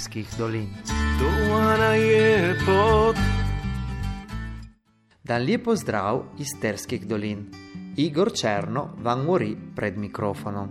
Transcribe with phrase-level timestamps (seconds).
[0.00, 0.68] Terskih dolin.
[1.92, 2.56] Je.
[5.22, 7.42] Dan lepo zdrav iz Terskih dolin.
[7.96, 10.70] Igor Černo vam mori pred mikrofonom.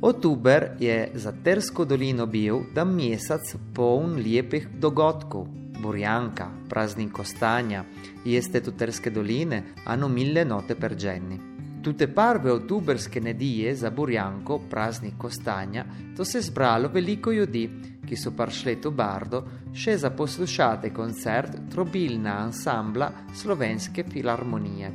[0.00, 5.48] Otuber je za Tersko dolino bil dan mesec poln lepih dogodkov.
[5.82, 7.82] Burjanka, praznik kostanja,
[8.24, 11.40] jeste tu Terske doline, hanno mille note per genni.
[11.82, 15.84] Tutte parve ottoberske nedije za Burjanko, praznik kostanja,
[16.16, 22.38] to se zbralo veliko ljudi, ki so prišli v Bardo še za poslušati koncert trobilna
[22.44, 24.90] ansambla Slovenske filharmonije.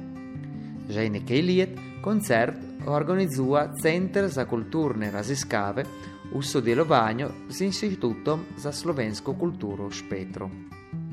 [0.89, 5.85] Že nekaj let koncert organizuje Center za kulturne raziskave
[6.31, 10.49] v sodelovanju z Inštitutom za slovensko kulturo v Špetru.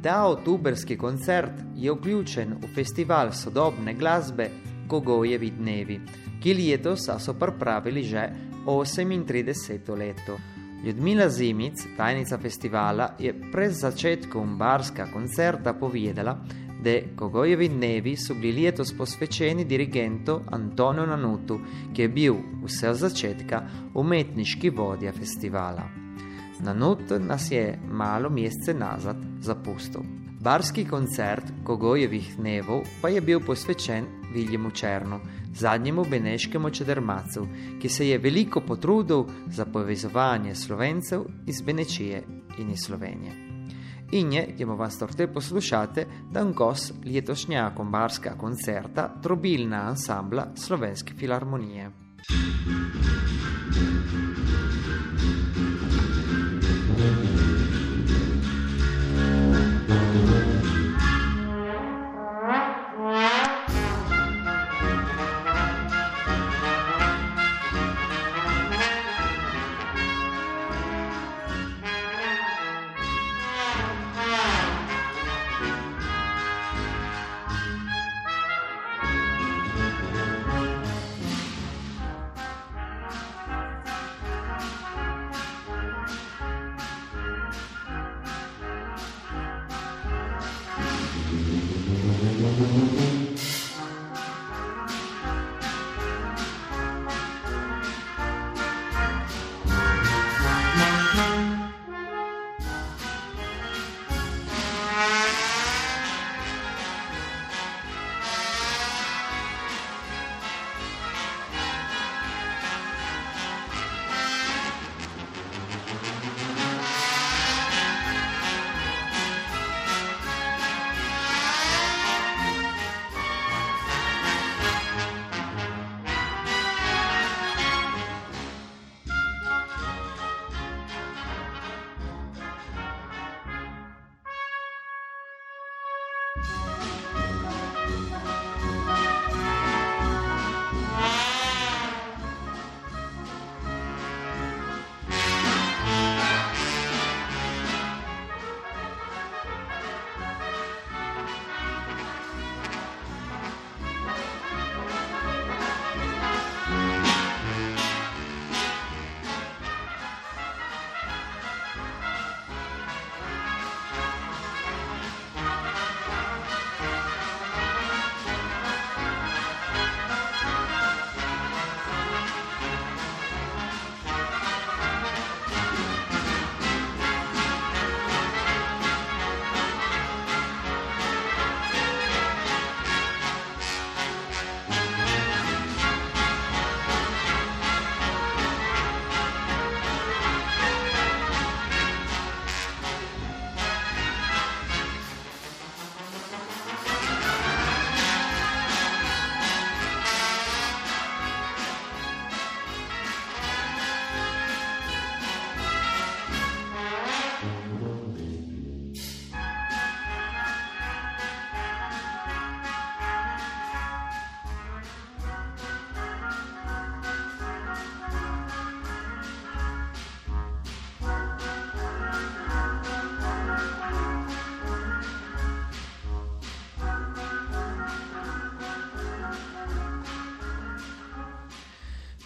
[0.03, 4.51] Ta ottoberski koncert je vključen v festival sodobne glasbe
[4.87, 6.01] Gogojevi dnevi,
[6.41, 8.31] ki letos so pripravili že
[8.67, 9.99] 38.
[9.99, 10.56] leto.
[10.85, 16.39] Ljudmila Zimic, tajnica festivala, je pred začetkom barska koncerta povedala,
[16.85, 21.59] da Gogojevi dnevi so bili letos posvečeni dirigentu Antoniju Nanutu,
[21.95, 23.63] ki je bil vse od začetka
[23.95, 25.89] umetniški vodja festivala.
[26.61, 30.01] Nanut nas je malo mesece nazad zapustil.
[30.41, 34.05] Barski koncert Gogojevih dnevov pa je bil posvečen
[34.37, 35.21] Viljemu Černu,
[35.55, 37.47] zadnjemu beneškemu čedermacu,
[37.81, 42.23] ki se je veliko potrudil za povezovanje slovencev iz Benečije
[42.59, 43.33] in iz Slovenije.
[44.13, 51.91] In je, kjemo vas torte poslušate, dan gos letošnja kombarska koncerta trobilna ansambla Slovenske filharmonije.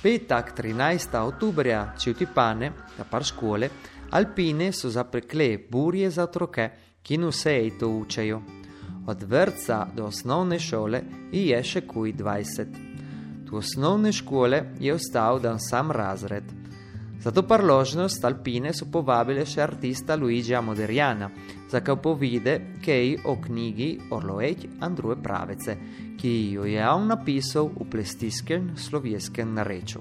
[0.01, 1.13] Petak 13.
[1.29, 3.69] oktobra, če ti pane, da par škole,
[4.17, 6.65] alpine so zaprekle burje za otroke,
[7.05, 8.39] ki nu se ej to učejo.
[9.13, 11.03] Od vrca do osnovne šole
[11.37, 12.81] je še kuj 20.
[13.45, 16.60] Tu osnovne škole je ostal dan sam razred.
[17.21, 21.27] Za to parložnost alpine so povabili še artista Luigija Moderiana,
[21.69, 25.75] za kar povide kaj o knjigi Orloej Andruje Pravece,
[26.17, 30.01] ki jo je on napisal v plestiskem slovenskem narečju.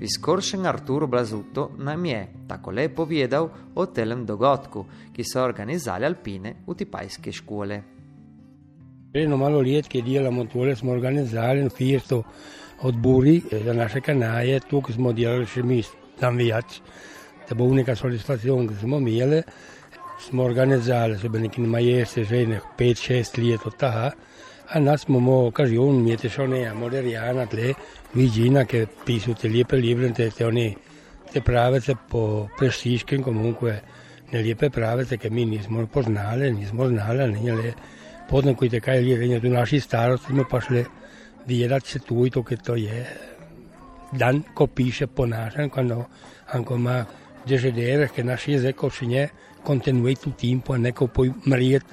[0.00, 6.54] Viskoršen Arturo Blazuto nam je tako le povedal o telem dogodku, ki so organizali alpine
[6.64, 7.82] v tipajske škole.
[9.12, 12.22] Preno malo let, ki delamo tole, smo organizirali na firsto
[12.88, 15.82] odbori za naše kanaje, tukaj smo delali še mi,
[16.20, 16.80] tam več,
[17.48, 19.42] da bo neka soddisfazione, ki smo imeli,
[20.20, 24.10] smo organizirali, so bili neki majeste, že nek 5-6 let od tega,
[24.68, 24.80] a.
[24.80, 27.72] Nas smo occasione, mi je šel ne, moderiana, tle,
[28.14, 30.76] vicina che pisu te liepe libri, te, te, oni,
[31.32, 33.80] te pravece po prestižkem, comunque,
[34.32, 37.72] ne lijepe pravece, che mi nismo poznali, nismo znali, ne, le,
[38.28, 40.84] potom koji te kaj lijevenje, tu naši starosti smo pa šli
[41.46, 43.06] vidjeti se tu i to, che to je
[44.12, 46.06] dan, ko piše po našem, quando
[46.52, 47.06] anche ma
[47.46, 49.28] desidera che naš jezik ovšinje
[49.62, 51.84] kontinuuje tu tempo, neko poi marijet,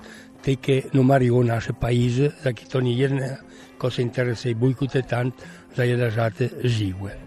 [0.41, 3.37] te che non mario naše paese, za ki to ni jedna,
[3.77, 5.33] ko se interesa i bujkute tant,
[5.75, 7.25] za je držati žive.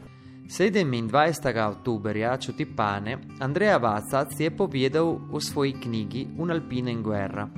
[0.48, 1.68] 27.
[1.68, 7.48] ottobrja Čutipane Andrea Vacac je povedal v svoji knjigi Un Alpine in guerra,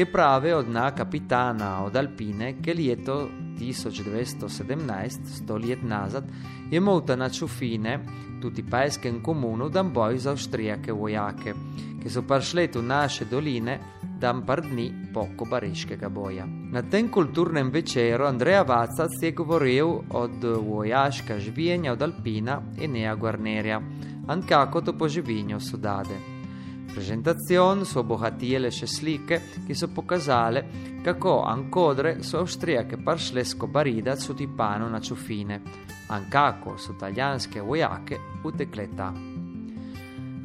[0.00, 6.24] che prave od na kapitana od Alpine che lieto 1917, sto let nazad,
[6.70, 8.00] je molta na čufine
[8.40, 11.54] tutti paesken comunu dan boj za avstrijake vojake,
[12.00, 13.78] ki so prišli v naše doline
[14.18, 16.48] dan par dni po kobariškega boja.
[16.48, 23.14] Na tem kulturnem večeru Andreja Vacac je govoril od vojaška življenja od Alpina in Nea
[23.14, 23.82] Guarnerja,
[24.28, 26.39] an kako to poživinjo sudade.
[26.94, 30.64] Presentacion so obohatile še slike, ki so pokazale,
[31.04, 35.60] kako ankodre so avstrijake prišle skobaridat su tipano na čufine,
[36.10, 39.12] an kako so talijanske vojake utekle ta.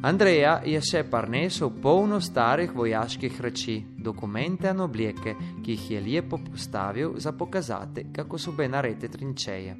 [0.06, 5.34] Andreja je še parnesel polno starih vojaških reči, dokumente in obleke,
[5.64, 9.76] ki jih je lepo postavil za pokazati, kako so bile narete trinčeje.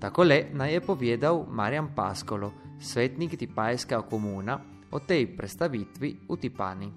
[0.00, 4.56] Tako le naj je povedal Marjan Paskolo, svetnik tipajskega komuna,
[4.90, 6.92] o tej predstavitvi v Tipani.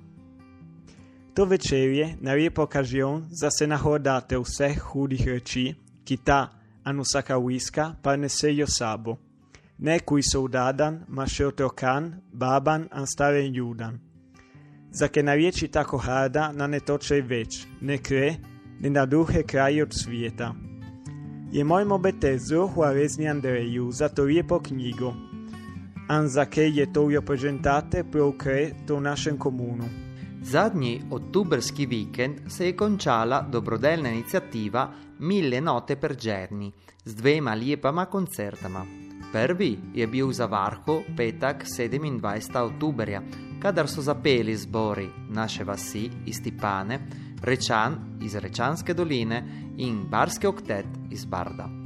[1.34, 5.74] To večerje nam je pokažil, da se nahodate vseh hudih reči,
[6.06, 6.50] ki ta
[6.84, 9.18] anusaka wiska pa nesejo sabo.
[9.78, 14.00] Nekui soldadan, ma še otrokan, baban an staren judan.
[14.92, 18.36] Za ke na riječi tako hada na ne toče več, ne kre,
[18.80, 20.54] ne na duhe kraje od svijeta.
[21.52, 25.14] Je mojmo bete zruhu a rezni Andreju za to lijepo knjigo,
[26.08, 29.88] anza che je to rappresentate procreto v našem komunu.
[30.42, 36.72] Zadnji ottobrski weekend se je končala dobrodelna inicijativa Mille note per Gerni
[37.04, 38.86] z dvema lijepama koncertama.
[39.32, 42.60] Prvi je bil za Varho petak 27.
[42.60, 43.22] ottobrja,
[43.62, 47.00] kadar so zapeli zbori naše vasi iz Tipane,
[47.42, 49.44] Rečan iz Rečanske doline
[49.78, 51.83] in Barski oktet iz Barda.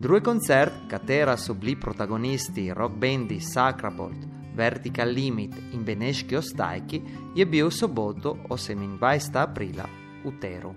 [0.00, 7.02] Drugi koncert, katera so bili protagonisti rock bendi Sacrabolt, Vertical Limit in Beneški ostajki,
[7.34, 9.34] je bil soboto 28.
[9.42, 9.88] aprila
[10.22, 10.76] v Teru.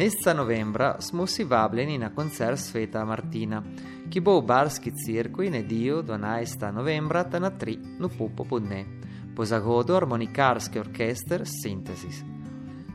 [0.00, 3.62] Meseca novembra smo vsi vabljeni na koncert Sveta Martina,
[4.10, 6.70] ki bo v Barski cirkvi nedeljo 12.
[6.72, 8.78] novembra ta na 3 no pol popodne.
[9.36, 12.22] Po zahodu harmonikarski orkester Synthesis.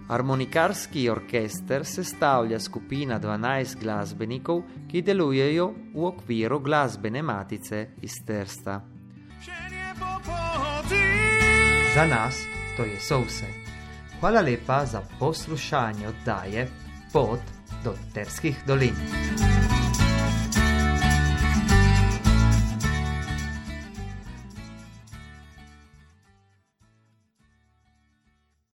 [0.08, 8.80] Harmonikarski orkester sestavlja skupina 12 glasbenikov, ki delujejo v okviru glasbene matice iz Trsta.
[11.94, 12.42] Za nas
[12.78, 13.52] to je so vse.
[14.20, 16.85] Hvala lepa za poslušanje oddaje
[17.16, 17.40] Pot
[17.80, 19.55] do Terskih dolin.